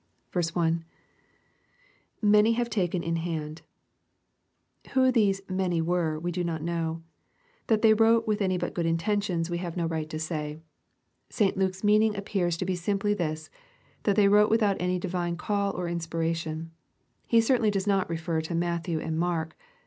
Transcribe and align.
I.— 0.33 0.39
[Many 2.23 2.55
A^ 2.55 2.57
vc 2.57 2.69
taken 2.69 3.03
in 3.03 3.17
Tiand.] 3.17 3.61
Who 4.93 5.11
these" 5.11 5.41
many" 5.63 5.79
were, 5.83 6.19
we 6.19 6.31
do 6.31 6.43
not 6.43 6.63
know 6.63 7.03
That 7.67 7.83
they 7.83 7.93
wrote 7.93 8.25
with 8.25 8.41
any 8.41 8.57
but 8.57 8.73
good 8.73 8.87
intentions 8.87 9.51
we 9.51 9.59
6 9.59 9.65
EXPOSITORY 9.67 9.69
THOUGHTS. 9.69 9.75
iaye 9.75 9.89
no 9.91 9.95
right 9.95 10.09
to 10.09 10.17
saj. 10.19 10.57
St 11.29 11.55
Lake's 11.55 11.83
meaning 11.83 12.15
appears 12.15 12.57
to 12.57 12.65
be 12.65 12.73
nmplj' 12.73 13.15
this, 13.17 13.51
that 14.01 14.15
they 14.15 14.27
wrote 14.27 14.49
without 14.49 14.77
any 14.79 14.97
divine 14.97 15.37
call 15.37 15.71
or 15.75 15.87
inspiration, 15.87 16.71
ae 17.31 17.39
certainly 17.39 17.69
does 17.69 17.85
not 17.85 18.09
refer 18.09 18.41
to 18.41 18.55
Matthew 18.55 18.99
and 18.99 19.19
Mark. 19.19 19.55